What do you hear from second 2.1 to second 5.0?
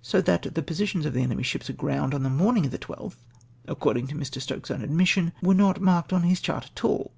on the morning of the 12th, according to Mr. Stokes's own